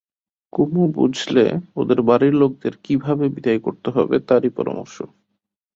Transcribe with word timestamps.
কুমু 0.53 0.83
বুঝলে 0.91 1.45
ওদের 1.75 1.99
বাড়ির 2.01 2.33
লোকদের 2.33 2.73
কী 2.83 2.93
ভাবে 2.97 3.25
বিদায় 3.29 3.59
করতে 3.59 3.89
হবে 3.91 4.15
তারই 4.27 4.49
পরামর্শ। 4.49 4.95